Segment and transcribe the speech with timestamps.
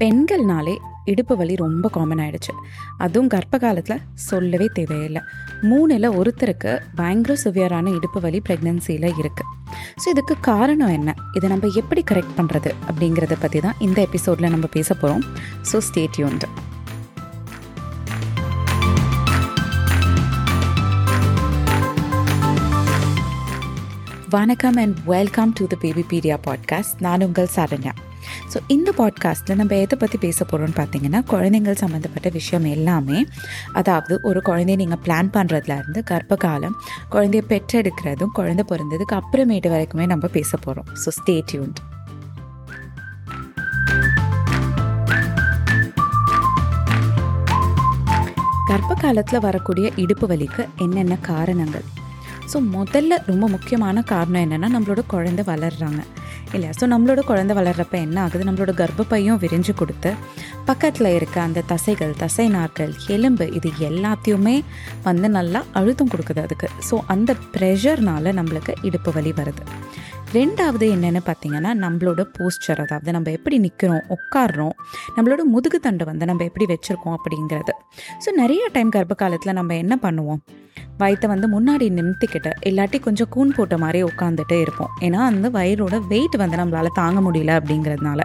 [0.00, 2.52] பெண்கள்னாலே இடுப்பு வலி ரொம்ப காமன் ஆயிடுச்சு.
[2.98, 5.22] அதுவும் கர்ப்ப காலத்தில் சொல்லவே தேவையில்லை.
[5.70, 9.56] மூணில் ஒருத்தருக்கு பயங்கர சிவியரான இடுப்பு வலி ப்ரெக்னென்சியில் இருக்குது
[10.02, 11.14] ஸோ இதுக்கு காரணம் என்ன?
[11.36, 15.24] இதை நம்ம எப்படி கரெக்ட் பண்ணுறது அப்படிங்கிறத பற்றி தான் இந்த எபிசோடில் நம்ம பேச போகிறோம்
[15.72, 16.48] ஸோ ஸ்டேட்யூன்டு
[24.30, 25.76] வணக்கம் and welcome to the
[26.10, 27.92] Babypedia podcast நான் உங்கள் சரண்யா.
[28.54, 33.26] ஸோ இந்த பாட்காஸ்ட்டில் நம்ம எதை பற்றி பேச போகிறோம்னு பார்த்தீங்கன்னா குழந்தைங்கள் சம்மந்தப்பட்ட விஷயம் எல்லாமே
[33.72, 36.78] அதாவது ஒரு குழந்தைய நீங்கள் பிளான் பண்ணுறதுலேருந்து கர்ப்ப காலம்
[37.12, 41.80] குழந்தைய பெற்றெடுக்கிறதும் குழந்தை பிறந்ததுக்கு அப்புறமேட்டு வரைக்குமே நம்ம பேச போகிறோம் ஸோ ஸ்டே டியூன்ட்
[48.66, 51.84] கர்ப்ப காலத்தில் வரக்கூடிய இடுப்பு வலிக்கு என்னென்ன காரணங்கள்?
[52.52, 56.00] ஸோ முதல்ல ரொம்ப முக்கியமான காரணம் என்னென்னா நம்மளோட குழந்தை வளர்கிறாங்க
[56.54, 56.72] இல்லையா?
[56.80, 58.44] ஸோ நம்மளோட குழந்தை வளர்கிறப்ப என்ன ஆகுது?
[58.44, 60.14] நம்மளோட கர்ப்பப்பையும் விரிஞ்சு கொடுத்து
[60.64, 64.62] பக்கத்தில் இருக்க அந்த தசைகள் தசை நார்கள் எலும்பு இது எல்லாத்தையுமே
[65.02, 66.68] வந்து நல்லா அழுத்தம் கொடுக்குது அதுக்கு.
[66.90, 69.64] ஸோ அந்த ப்ரெஷர்னால நம்மளுக்கு இடுப்பு வலி வருது.
[70.36, 74.74] ரெண்டாவது என்னென்னு பார்த்தீங்கன்னா நம்மளோட போஸ்டர் அதாவது நம்ம எப்படி நிற்கிறோம் உட்காடுறோம்
[75.16, 77.72] நம்மளோட முதுகு தண்டை வந்து நம்ம எப்படி வச்சுருக்கோம் அப்படிங்கிறது.
[78.24, 80.42] ஸோ நிறைய டைம் கர்ப்ப காலத்தில் நம்ம என்ன பண்ணுவோம்?
[80.98, 84.90] வயிற்றை வந்து முன்னாடி நிமித்திக்கிட்டு இல்லாட்டி கொஞ்சம் கூன் போட்ட மாதிரி உட்காந்துட்டே இருப்போம்.
[85.00, 88.20] ஏன்னா அந்த வயிறோட வெயிட் வந்து நம்மளால் தாங்க முடியல அப்படிங்கிறதுனால.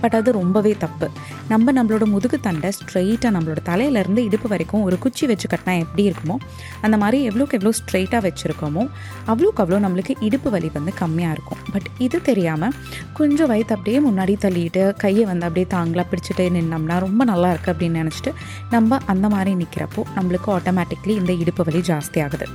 [0.00, 1.10] பட் அது ரொம்பவே தப்பு.
[1.48, 6.36] நம்ம நம்மளோட முதுகு தண்டை ஸ்ட்ரெயிட்டாக நம்மளோட தலையிலேருந்து இடுப்பு வரைக்கும் ஒரு குச்சி வச்சு கட்டினா எப்படி இருக்குமோ
[6.80, 8.84] அந்த மாதிரி எவ்வளோக்கு எவ்வளோ ஸ்ட்ரெயிட்டாக வச்சுருக்கோமோ
[9.26, 11.41] அவ்வளோக்கு அவ்வளோ நம்மளுக்கு இடுப்பு வலி வந்து கம்மியாக இருக்கும்.
[11.72, 12.72] பட் இது தெரியாமல்
[13.12, 18.02] கொஞ்சம் வயிற்று அப்படியே முன்னாடி தள்ளிட்டு கையை வந்து அப்படியே தாங்களாக பிடிச்சிட்டு நின்னோம்னா ரொம்ப நல்லா இருக்குது அப்படின்னு
[18.02, 18.32] நினச்சிட்டு
[18.70, 22.48] நம்ம அந்த மாதிரி நிற்கிறப்போ நம்மளுக்கு ஆட்டோமேட்டிக்லி இந்த இடுப்பு வலி ஜாஸ்தி ஆகுது.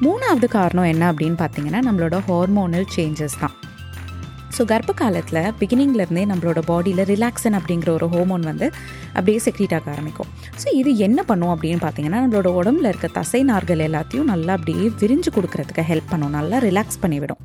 [0.00, 3.54] மூணாவது காரணம் என்ன அப்படின்னு பார்த்தீங்கன்னா நம்மளோட ஹார்மோனல் சேஞ்சஸ் தான்.
[4.56, 8.66] ஸோ கர்ப்ப காலத்தில் பிகினிங்லேருந்தே நம்மளோட பாடியில் ரிலாக்ஸன் அப்படிங்கிற ஒரு ஹோமோன் வந்து
[9.16, 10.28] அப்படியே செக்ரீட் ஆக ஆரம்பிக்கும்.
[10.62, 15.30] ஸோ இது என்ன பண்ணும் அப்படின்னு பார்த்தீங்கன்னா நம்மளோட உடம்புல இருக்க தசை நார்கள் எல்லாத்தையும் நல்லா அப்படியே விரிஞ்சு
[15.36, 16.32] கொடுக்கறதுக்கு ஹெல்ப் பண்ணும்.
[16.38, 17.40] நல்லா ரிலாக்ஸ் பண்ணிவிடும்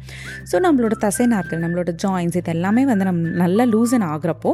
[0.51, 4.51] ஸோ நம்மளோட தசை நார்கள் நம்மளோட ஜாயின்ஸ் இது எல்லாமே வந்து நம் நல்லா லூசன் ஆகிறப்போ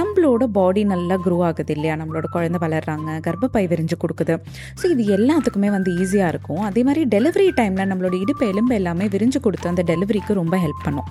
[0.00, 1.94] நம்மளோட பாடி நல்லா க்ரோ ஆகுது இல்லையா?
[2.02, 4.36] நம்மளோட குழந்தை வளர்கிறாங்க கர்ப்பப்பை விரிஞ்சு கொடுக்குது.
[4.80, 6.62] ஸோ இது எல்லாத்துக்குமே வந்து ஈஸியாக இருக்கும்.
[6.70, 11.08] அதே மாதிரி டெலிவரி டைமில் நம்மளோட இடுப்பு எலும்பு எல்லாமே விரிஞ்சு கொடுத்து அந்த டெலிவரிக்கு ரொம்ப ஹெல்ப் பண்ணும்.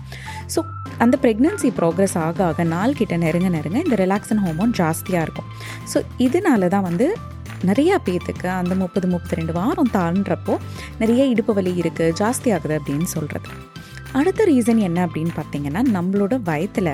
[0.55, 0.59] ஸோ
[1.03, 5.49] அந்த ப்ரெக்னன்சி ப்ரோக்ரஸ் ஆக ஆக நாள் கிட்ட நெருங்க நெருங்க இந்த ரிலாக்ஸன் ஹோமோன் ஜாஸ்தியாக இருக்கும்.
[5.93, 7.07] ஸோ இதனால தான் வந்து
[7.69, 10.53] நிறையா பேத்துக்கு அந்த முப்பது முப்பத்தி ரெண்டு வாரம் தாண்டுறப்போ
[11.01, 13.49] நிறைய இடுப்பு வலி இருக்குது ஜாஸ்தி ஆகுது அப்படின்னு சொல்கிறது
[14.19, 16.89] அடுத்த ரீசன் என்ன அப்படின்னு பார்த்தீங்கன்னா நம்மளோட வயத்தில்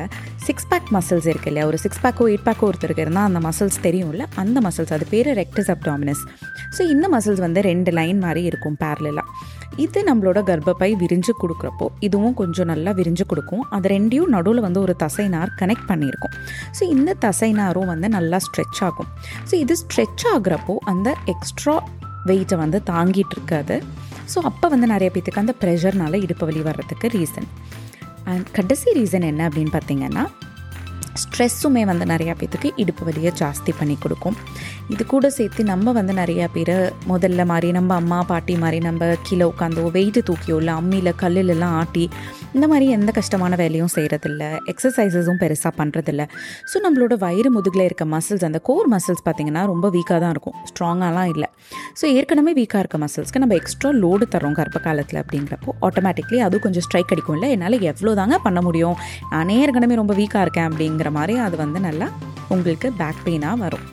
[0.47, 1.67] சிக்ஸ் பேக் மசில்ஸ் இருக்கு இல்லையா?
[1.69, 4.25] ஒரு சிக்ஸ் பேக்கோ எயிட் பேக்கோ ஒருத்தருக்கு இருந்தால் அந்த மசில்ஸ் தெரியும்ல?
[4.41, 6.21] அந்த மசில்ஸ் அது பேர் ரெக்டஸ் அப்டாமினஸ்
[6.77, 9.25] ஸோ இந்த மசில்ஸ் வந்து ரெண்டு லைன் மாதிரி இருக்கும் பேரலாக
[9.85, 13.63] இது நம்மளோட கர்ப்பப்பை விரிஞ்சு கொடுக்குறப்போ இதுவும் கொஞ்சம் நல்லா விரிஞ்சு கொடுக்கும்.
[13.75, 16.33] அது ரெண்டையும் நடுவில் வந்து ஒரு தசைநார் கனெக்ட் பண்ணியிருக்கும்.
[16.77, 19.09] ஸோ இந்த தசைநாரும் வந்து நல்லா ஸ்ட்ரெச் ஆகும்.
[19.49, 21.75] ஸோ இது ஸ்ட்ரெச் ஆகுறப்போ அந்த எக்ஸ்ட்ரா
[22.31, 23.77] வெயிட்டை வந்து தாங்கிட்டு இருக்காது.
[24.33, 27.47] ஸோ அப்போ வந்து நிறைய பேத்துக்கு அந்த ப்ரெஷர்னால இடுப்பு வலி வர்றதுக்கு ரீசன்
[28.31, 30.23] அண்ட் கடைசி ரீசன் என்ன அப்படின்னு பார்த்தீங்கன்னா
[31.23, 34.37] ஸ்ட்ரெஸ்ஸுமே வந்து நிறையா பேத்துக்கு இடுப்பு வலியை ஜாஸ்தி பண்ணி கொடுக்கும்.
[34.93, 36.75] இது கூட சேர்த்து நம்ம வந்து நிறையா பேர்
[37.11, 42.05] முதல்ல மாதிரி நம்ம அம்மா பாட்டி மாதிரி நம்ம கீழே உட்காந்தோ வெயிட்டு தூக்கியோ இல்லை அம்மியில் கல்லுலலாம் ஆட்டி
[42.55, 46.23] இந்த மாதிரி எந்த கஷ்டமான வேலையும் செய்கிறதில்ல எக்ஸசைசஸும் பெருசாக பண்ணுறதில்ல
[46.71, 50.55] ஸோ நம்மளோட வயிறு முதுகில் இருக்க மசில்ஸ் அந்த கோர் மசில்ஸ் பார்த்திங்கன்னா ரொம்ப வீக்காக தான் இருக்கும்.
[50.69, 51.49] ஸ்ட்ராங்காலாம் இல்லை.
[51.99, 56.85] ஸோ ஏற்கனவே வீக்காக இருக்க மசில்ஸ்க்கு நம்ம எக்ஸ்ட்ரா லோடு தரோம் கர்ப்ப காலத்தில் அப்படிங்கிறப்போ ஆட்டோமேட்டிக்லி அதுவும் கொஞ்சம்
[56.87, 58.95] ஸ்ட்ரைக் அடிக்கும்ல என்னால் எவ்வளோ தாங்க பண்ண முடியும்?
[59.33, 62.09] நானே ஏற்கனவே ரொம்ப வீக்காக இருக்கேன் அப்படிங்கிற மாதிரி அது வந்து நல்லா
[62.55, 63.85] உங்களுக்கு பேக் பெயினாக வரும்.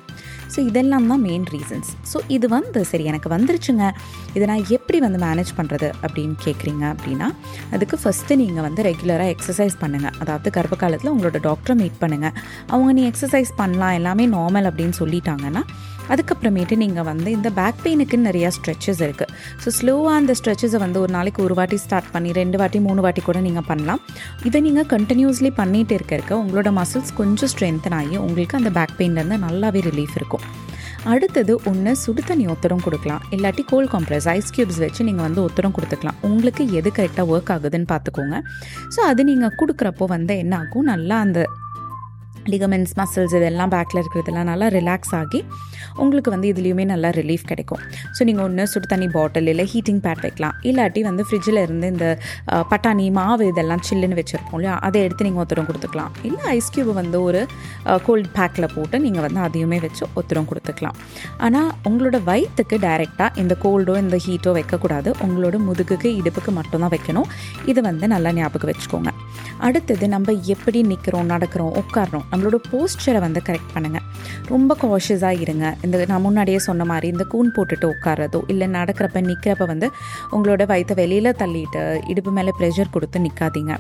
[0.54, 3.84] ஸோ இதெல்லாம் தான் மெயின் ரீசன்ஸ் ஸோ இது வந்து சரி எனக்கு வந்துருச்சுங்க.
[4.36, 7.28] இதை நான் எப்படி வந்து மேனேஜ் பண்ணுறது அப்படின்னு கேட்குறீங்க அப்படின்னா
[7.76, 12.34] அதுக்கு ஃபஸ்ட்டு நீங்கள் வந்து ரெகுலராக எக்ஸசைஸ் பண்ணுங்கள் அதாவது கர்ப்ப காலத்தில் உங்களோட டாக்டரை மீட் பண்ணுங்கள்
[12.72, 15.64] அவங்க நீ எக்ஸசைஸ் பண்ணலாம் எல்லாமே நார்மல் அப்படின்னு சொல்லிட்டாங்கன்னா
[16.12, 19.30] அதுக்கப்புறமேட்டு நீங்கள் வந்து இந்த பேக் பெயினுக்குன்னு நிறையா ஸ்ட்ரெச்சஸ் இருக்குது
[19.62, 23.24] ஸோ ஸ்லோவாக அந்த ஸ்ட்ரெச்சஸை வந்து ஒரு நாளைக்கு ஒரு வாட்டி ஸ்டார்ட் பண்ணி ரெண்டு வாட்டி மூணு வாட்டி
[23.28, 24.02] கூட நீங்கள் பண்ணலாம்.
[24.48, 29.38] இதை நீங்கள் கண்டினியூஸ்லி பண்ணிகிட்டு இருக்க இருக்க உங்களோட மசில்ஸ் கொஞ்சம் ஸ்ட்ரென்தன் ஆகி உங்களுக்கு அந்த பேக் பெயின்லேருந்து
[29.46, 30.44] நல்லாவே ரிலீஃப் இருக்கும்.
[31.12, 33.24] அடுத்தது ஒன்று சுடு தண்ணி ஒத்தரம் கொடுக்கலாம்.
[33.34, 36.18] இல்லாட்டி கோல் காம்ப்ரஸ் ஐஸ் க்யூப்ஸ் வச்சு நீங்கள் வந்து ஒத்தரம் கொடுத்துக்கலாம்.
[36.28, 38.38] உங்களுக்கு எது கரெக்டாக ஒர்க் ஆகுதுன்னு பார்த்துக்கோங்க.
[38.94, 40.88] ஸோ அது நீங்கள் கொடுக்குறப்போ வந்து என்ன ஆகும்?
[40.92, 41.40] நல்லா அந்த
[42.52, 45.40] லிகமெண்ட்ஸ் மசில்ஸ் இதெல்லாம் பேக்கில் இருக்கிறதெல்லாம் நல்லா ரிலாக்ஸ் ஆகி
[46.02, 47.82] உங்களுக்கு வந்து இதுலேயுமே நல்லா ரிலீஃப் கிடைக்கும்.
[48.16, 50.54] ஸோ நீங்கள் ஒன்று சுடு தண்ணி பாட்டில் இல்லை ஹீட்டிங் பேட் வைக்கலாம்.
[50.68, 52.06] இல்லாட்டி வந்து ஃப்ரிட்ஜில் இருந்து இந்த
[52.72, 54.74] பட்டாணி மாவு இதெல்லாம் சில்லுன்னு வச்சுருப்போம் இல்லையா?
[54.86, 56.12] அதை எடுத்து நீங்கள் ஒத்தரம் கொடுத்துக்கலாம்.
[56.28, 57.42] இல்லை ஐஸ் க்யூபை வந்து ஒரு
[58.06, 60.98] கோல்ட் பேக்கில் போட்டு நீங்கள் வந்து அதையுமே வச்சு ஒத்தரம் கொடுத்துக்கலாம்.
[61.46, 65.10] ஆனால் உங்களோட வயிற்றுக்கு டைரெக்டாக இந்த கோல்டோ இந்த ஹீட்டோ வைக்கக்கூடாது.
[65.26, 67.28] உங்களோட முதுகுக்கு இடுப்புக்கு மட்டும்தான் வைக்கணும்.
[67.72, 69.12] இது வந்து நல்லா ஞாபகம் வச்சுக்கோங்க.
[69.66, 74.06] அடுத்தது நம்ம எப்படி நிற்கிறோம் நடக்கிறோம் உட்காடுறோம் நம்மளோட போஸ்டரை வந்து கரெக்ட் பண்ணுங்கள்
[74.52, 75.64] ரொம்ப காஷியஸாக இருங்க.
[75.84, 79.86] இந்த நான் முன்னாடியே சொன்ன மாதிரி இந்த கூன் போட்டுட்டு உட்காரதோ இல்லை நடக்கிறப்ப நிற்கிறப்ப வந்து
[80.34, 81.82] உங்களோட வயிற்ற வெளியில் தள்ளிட்டு
[82.12, 83.74] இடுப்பு மேலே ப்ரெஷர் கொடுத்து நிற்காதீங்க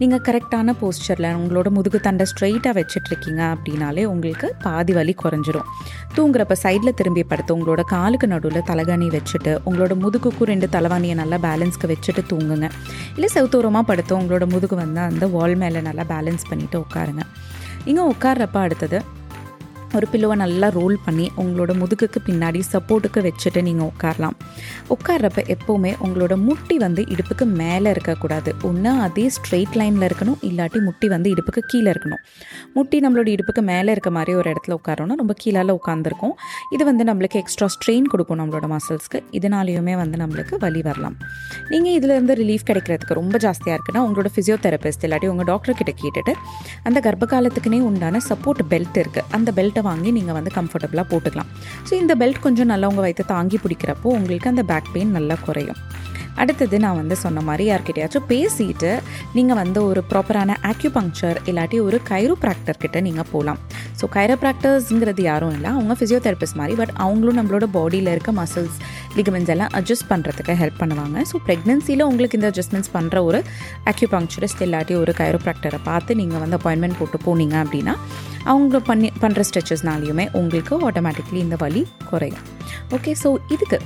[0.00, 5.68] நீங்கள் கரெக்டான போஸ்டரில் உங்களோட முதுகு தண்டை ஸ்ட்ரெயிட்டாக வச்சிட்ருக்கீங்க அப்படின்னாலே உங்களுக்கு பாதி வலி குறைஞ்சிரும்.
[6.16, 11.90] தூங்குறப்ப சைடில் திரும்பி படுத்து உங்களோட காலுக்கு நடுவில் தலகாணி வச்சுட்டு உங்களோட முதுகுக்கும் ரெண்டு தலைவாணியை நல்லா பேலன்ஸ்க்கு
[11.94, 12.68] வச்சுட்டு தூங்குங்க.
[13.14, 17.24] இல்லை செவுத்தூரமாக படுத்து உங்களோட முதுகு வந்து அந்த வால் மேலே நல்லா பேலன்ஸ் பண்ணிவிட்டு உட்காருங்க.
[17.84, 18.98] இங்கே உட்கார்றப்ப அடுத்தது
[19.96, 24.36] ஒரு பில்லுவை நல்லா ரோல் பண்ணி உங்களோட முதுகுக்கு பின்னாடி சப்போர்ட்டுக்கு வச்சுட்டு நீங்கள் உட்காரலாம்.
[24.94, 28.50] உட்கார்றப்ப எப்போவுமே உங்களோட முட்டி வந்து இடுப்புக்கு மேலே இருக்கக்கூடாது.
[28.68, 32.22] ஒன்று அதே ஸ்ட்ரெயிட் லைனில் இருக்கணும் இல்லாட்டி முட்டி வந்து இடுப்புக்கு கீழே இருக்கணும்.
[32.76, 36.34] முட்டி நம்மளோட இடுப்புக்கு மேலே இருக்க மாதிரி ஒரு இடத்துல உட்காரோன்னா ரொம்ப கீழால் உட்காந்துருக்கும்
[36.76, 41.16] இது வந்து நம்மளுக்கு எக்ஸ்ட்ரா ஸ்ட்ரெயின் கொடுக்கும் நம்மளோட மசில்ஸ்க்கு இதனாலேயுமே வந்து நம்மளுக்கு வலி வரலாம்.
[41.72, 46.34] நீங்கள் இதிலேருந்து ரிலீஃப் கிடைக்கிறதுக்கு ரொம்ப ஜாஸ்தியாக இருக்குன்னா உங்களோட ஃபிசியோதெரபிஸ்ட் இல்லாட்டி உங்கள் டாக்டர் கிட்ட கேட்டுட்டு
[46.88, 51.50] அந்த கர்ப்ப காலத்துக்குனே உண்டான சப்போர்ட் பெல்ட் இருக்குது அந்த பெல்ட் பெல்ட்டை வாங்கி நீங்கள் வந்து கம்ஃபர்டபுளாக போட்டுக்கலாம்.
[51.86, 55.78] ஸோ இந்த பெல்ட் கொஞ்சம் நல்லா உங்கள் வயிற்று தாங்கி பிடிக்கிறப்போ உங்களுக்கு அந்த பேக் பெயின் நல்லா குறையும்.
[56.42, 58.90] அடுத்தது நான் வந்து சொன்ன மாதிரி யார்கிட்டயாச்சும் பேசிட்டு
[59.36, 63.60] நீங்கள் வந்து ஒரு ப்ராப்பரான ஆக்யூபங்க்சர் இல்லாட்டி ஒரு கைரோப்ராக்டர் கிட்ட நீங்கள் போகலாம்
[64.00, 65.70] ஸோ கைரோப்ராக்டர்ஸுங்கிறது யாரும் இல்லை.
[65.76, 68.78] அவங்க ஃபிசியோதெரபிஸ்ட் மாதிரி பட் அவங்களும் நம்மளோட பாடியில் இருக்க மசில்ஸ்
[69.18, 71.18] லிகமெண்ட்ஸ் எல்லாம் அட்ஜஸ்ட் பண்ணுறதுக்கு ஹெல்ப் பண்ணுவாங்க.
[71.30, 73.40] ஸோ ப்ரெக்னென்சியில் உங்களுக்கு இந்த அட்ஜஸ்ட்மெண்ட்ஸ் பண்ணுற ஒரு
[73.92, 77.96] ஆக்யூபங்க்சரிஸ்ட் இல்லாட்டி ஒரு கைரோப்ராக்டரை பார்த்து நீங்கள் வந்து அப்பாயின்மெண்ட் போட்டு போனீங்க அப்படின்னா
[78.52, 82.44] அவங்க பண்ணி பண்ணுற ஸ்ட்ரெச்சஸ்னாலையுமே உங்களுக்கு ஆட்டோமேட்டிக்லி இந்த வலி குறையும்.
[82.96, 83.78] ஓகே ஸோ இதுக்கு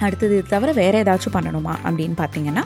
[0.00, 2.62] அடுத்தது இது தவிர வேறு ஏதாச்சும் பண்ணணுமா அப்படின்னு பார்த்தீங்கன்னா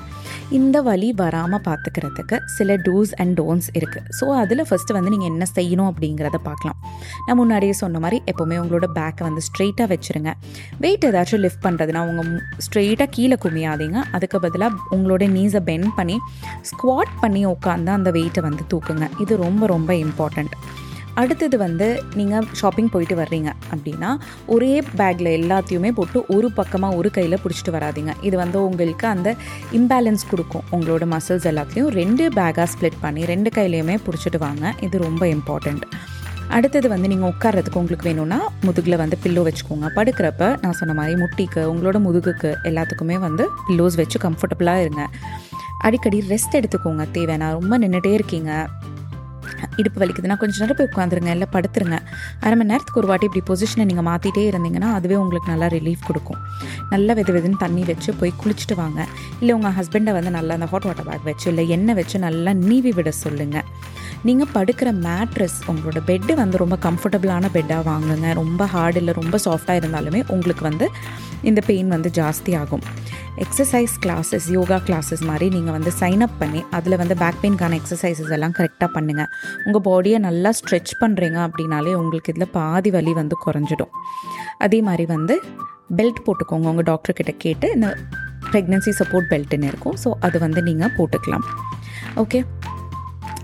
[0.51, 5.47] இந்த வலி வராமல் பார்த்துக்கிறதுக்கு சில டூஸ் அண்ட் டோன்ஸ் இருக்குது ஸோ அதில் ஃபஸ்ட்டு வந்து நீங்கள் என்ன
[5.55, 6.79] செய்யணும் அப்படிங்கிறத பார்க்கலாம்
[7.27, 10.33] நான் முன்னாடியே சொன்ன மாதிரி எப்போவுமே உங்களோட பேக்கை வந்து ஸ்ட்ரெயிட்டாக வச்சுருங்க.
[10.79, 12.31] வெயிட் ஏதாச்சும் லிஃப்ட் பண்ணுறதுனா உங்கள்
[12.67, 14.01] ஸ்ட்ரெயிட்டாக கீழே குமியாதீங்க.
[14.13, 16.19] அதுக்கு பதிலாக உங்களோட நீஸை பெண்ட் பண்ணி
[16.71, 19.09] ஸ்குவாட் பண்ணி உட்காந்து அந்த வெயிட்டை வந்து தூக்குங்க.
[19.21, 20.55] இது ரொம்ப ரொம்ப இம்பார்ட்டண்ட்
[21.21, 21.87] அடுத்தது வந்து
[22.19, 24.11] நீங்கள் ஷாப்பிங் போயிட்டு வர்றீங்க அப்படின்னா
[24.55, 28.13] ஒரே பேக்கில் எல்லாத்தையுமே போட்டு ஒரு பக்கமாக ஒரு கையில் பிடிச்சிட்டு வராதிங்க.
[28.29, 29.29] இது வந்து உங்களுக்கு அந்த
[29.79, 30.67] இம்பேலன்ஸ் கொடுக்கும்.
[30.77, 34.75] உங்களோட மசில்ஸ் எல்லாத்தையும் ரெண்டு பேக்காக ஸ்ப்ளிட் பண்ணி ரெண்டு கையிலையுமே பிடிச்சிட்டு வாங்க.
[34.89, 35.87] இது ரொம்ப இம்பார்ட்டண்ட்
[36.57, 39.87] அடுத்தது வந்து நீங்கள் உட்கார்றதுக்கு உங்களுக்கு வேணும்னா முதுகில் வந்து பில்லோ வச்சுக்கோங்க.
[39.97, 45.05] படுக்கிறப்ப நான் சொன்ன மாதிரி முட்டிக்கு உங்களோட முதுகுக்கு எல்லாத்துக்குமே வந்து பில்லோஸ் வச்சு கம்ஃபர்டபுளாக இருங்க.
[45.87, 47.07] அடிக்கடி ரெஸ்ட் எடுத்துக்கோங்க.
[47.17, 48.53] தேவைன்னா ரொம்ப நின்றுட்டே இருக்கீங்க.
[49.81, 51.99] இடுப்பு வலிக்குதுன்னா கொஞ்சம் நேரம் போய் உட்காந்துருங்க இல்லை படுத்துருங்க.
[52.45, 56.41] அரை மணி நேரத்துக்கு ஒரு வாட்டி இப்படி பொசிஷனை நீங்கள் மாற்றிட்டே இருந்தீங்கன்னா அதுவே உங்களுக்கு நல்லா ரிலீஃப் கொடுக்கும்.
[56.95, 59.01] நல்லா வெது வெதுன்னு தண்ணி வச்சு போய் குளிச்சுட்டு வாங்க.
[59.41, 62.93] இல்லை உங்கள் ஹஸ்பண்டை வந்து நல்லா அந்த ஹாட் வாட்டர் பேக் வச்சு இல்லை எண்ணெய் வச்சு நல்லா நீவி
[62.99, 63.69] விட சொல்லுங்கள்
[64.29, 68.29] நீங்கள் படுக்கிற மேட்ரஸ் உங்களோட பெட்டு வந்து ரொம்ப கம்ஃபர்டபுளான பெட்டாக வாங்குங்க.
[68.41, 70.87] ரொம்ப ஹார்டு இல்லை ரொம்ப சாஃப்டாக இருந்தாலுமே உங்களுக்கு வந்து
[71.49, 72.85] இந்த பெயின் வந்து ஜாஸ்தி ஆகும்.
[73.45, 78.33] எக்ஸசைஸ் கிளாஸஸ் யோகா கிளாஸஸ் மாதிரி நீங்கள் வந்து சைன் அப் பண்ணி அதில் வந்து பேக் பெயின்கான எக்ஸசைசஸ்
[78.37, 79.31] எல்லாம் கரெக்டாக பண்ணுங்கள்
[79.67, 83.93] உங்கள் பாடியை நல்லா ஸ்ட்ரெச் பண்ணுறீங்க அப்படின்னாலே உங்களுக்கு இதில் பாதி வலி வந்து குறைஞ்சிடும்.
[84.67, 85.37] அதே மாதிரி வந்து
[85.99, 86.69] பெல்ட் போட்டுக்கோங்க.
[86.73, 87.91] உங்கள் டாக்டர்கிட்ட கேட்டு இந்த
[88.51, 89.99] ப்ரெக்னென்சி சப்போர்ட் பெல்ட்டுன்னு இருக்கும்.
[90.05, 91.47] ஸோ அது வந்து நீங்கள் போட்டுக்கலாம்.
[92.25, 92.41] ஓகே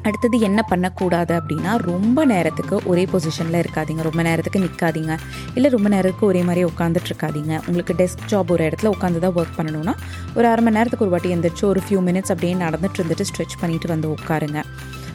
[0.03, 4.03] அடுத்தது என்ன பண்ணக்கூடாது அப்படின்னா ரொம்ப நேரத்துக்கு ஒரே பொசிஷனில் இருக்காதீங்க.
[4.03, 5.19] ரொம்ப நேரத்துக்கு நிற்காதீங்க
[5.55, 9.57] இல்லை ரொம்ப நேரத்துக்கு ஒரே மாதிரி உட்காந்துட்டு இருக்காதிங்க உங்களுக்கு டெஸ்க் ஜாப் ஒரு இடத்துல உட்காந்து தான் ஒர்க்
[9.57, 9.95] பண்ணணும்னா
[10.35, 13.89] ஒரு அரை மணி நேரத்துக்கு ஒரு வாட்டி எந்திரிச்சு ஒரு ஃபியூ மினிட்ஸ் அப்படியே நடந்துட்டு இருந்துட்டு ஸ்ட்ரெச் பண்ணிட்டு
[13.89, 14.63] வந்து உட்காருங்க.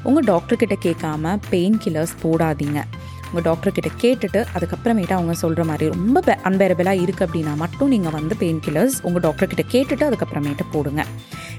[0.03, 2.81] உங்கள் டாக்டர்கிட்ட கேட்காம பெயின் கில்லர்ஸ் போடாதீங்க.
[3.33, 8.61] உங்கள் டாக்டர்கிட்ட கேட்டுட்டு அதுக்கப்புறமேட்டு அவங்க சொல்கிற மாதிரி ரொம்ப அன்பேரபிளாக இருக்குது அப்படின்னா மட்டும் நீங்கள் வந்து பெயின்
[8.65, 11.05] கில்லர்ஸ் உங்கள் டாக்டர்கிட்ட கேட்டுட்டு அதுக்கப்புறமேட்டு போடுங்க.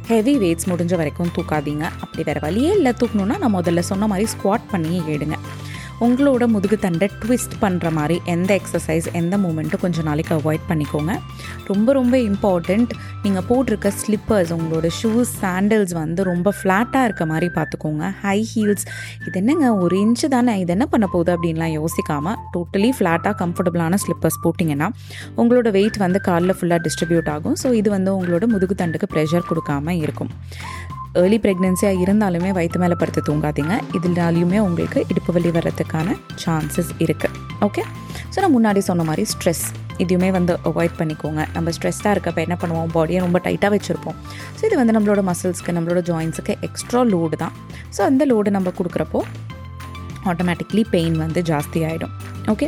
[0.07, 1.85] ஹெவி வெயிட்ஸ் முடிஞ்ச வரைக்கும் தூக்காதீங்க.
[2.01, 2.93] அப்படி வேறு வழியே இல்லை.
[3.01, 5.39] தூக்கணுன்னா நான் முதல்ல சொன்ன மாதிரி ஸ்குவாட் பண்ணி ஏடுங்க
[6.07, 11.13] உங்களோட முதுகு தண்டை ட்விஸ்ட் பண்ணுற மாதிரி எந்த எக்ஸசைஸ் எந்த மூமெண்ட்டும் கொஞ்சம் நாளைக்கு அவாய்ட் பண்ணிக்கோங்க.
[11.71, 12.93] ரொம்ப ரொம்ப இம்பார்ட்டண்ட்
[13.25, 18.05] நீங்கள் போட்டிருக்க ஸ்லிப்பர்ஸ் உங்களோட ஷூஸ் சாண்டில்ஸ் வந்து ரொம்ப ஃப்ளாட்டாக இருக்க மாதிரி பார்த்துக்கோங்க.
[18.25, 18.87] ஹை ஹீல்ஸ்
[19.27, 20.55] இது என்னங்க ஒரு இன்ச்சு தானே?
[20.65, 24.91] இது என்ன பண்ண போகுது அப்படின்லாம் யோசிக்காமல் டோட்டலி ஃப்ளாட்டாக கம்ஃபர்டபுளான ஸ்லிப்பர்ஸ் போட்டிங்கன்னா
[25.41, 27.59] உங்களோட வெயிட் வந்து காலில் ஃபுல்லாக டிஸ்ட்ரிபியூட் ஆகும்.
[27.65, 30.33] ஸோ இது வந்து உங்களோட முதுகு தண்டுக்கு ப்ரெஷர் கொடுக்காம இருக்கும்.
[31.17, 33.75] ஏர்லி ப்ரெக்னென்சியாக இருந்தாலுமே வயிற்று மேலே படுத்து தூங்காதீங்க.
[33.99, 37.37] இதனாலையுமே உங்களுக்கு இடுப்பு வலி வர்றதுக்கான சான்சஸ் இருக்குது
[37.67, 37.83] ஓகே
[38.33, 39.65] ஸோ நான் முன்னாடி சொன்ன மாதிரி ஸ்ட்ரெஸ்
[40.03, 41.41] இதையுமே வந்து அவாய்ட் பண்ணிக்கோங்க.
[41.55, 42.91] நம்ம ஸ்ட்ரெஸ்ஸாக இருக்கப்போ என்ன பண்ணுவோம்?
[42.97, 44.19] பாடியை ரொம்ப டைட்டாக வச்சுருப்போம்.
[44.59, 47.55] ஸோ இது வந்து நம்மளோட மசில்ஸ்க்கு நம்மளோட ஜாயின்ஸுக்கு எக்ஸ்ட்ரா லோடு தான்.
[47.97, 49.23] ஸோ அந்த லோடு நம்ம கொடுக்குறப்போ
[50.31, 52.15] ஆட்டோமேட்டிக்லி பெயின் வந்து ஜாஸ்தி ஆகிடும்
[52.53, 52.67] ஓகே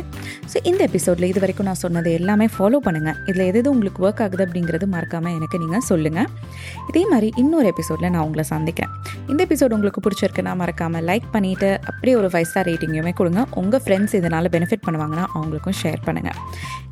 [0.51, 4.21] ஸோ இந்த எபிசோடில் இது வரைக்கும் நான் சொன்னது எல்லாமே ஃபாலோ பண்ணுங்கள் இதில் எது எது உங்களுக்கு ஒர்க்
[4.25, 6.27] ஆகுது அப்படிங்கிறது மறக்காமல் எனக்கு நீங்கள் சொல்லுங்கள்
[6.89, 8.93] இதே மாதிரி இன்னொரு எபிசோடில் நான் உங்களை சந்திக்கிறேன்.
[9.31, 13.43] இந்த எபிசோட் உங்களுக்கு பிடிச்சிருக்குன்னா மறக்காமல் லைக் பண்ணிவிட்டு அப்படியே ஒரு ஃபைவ் ஸ்டார் ரேட்டிங்குமே கொடுங்க.
[13.61, 16.37] உங்கள் ஃப்ரெண்ட்ஸ் இதனால் பெனிஃபிட் பண்ணுவாங்கன்னா அவங்களுக்கும் ஷேர் பண்ணுங்கள்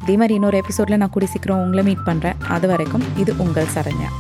[0.03, 4.11] இதே மாதிரி இன்னொரு எபிசோடில் நான் கூடி சீக்கிரம் உங்களை மீட் பண்ணுறேன் அது வரைக்கும் இது உங்கள் சரண்யா.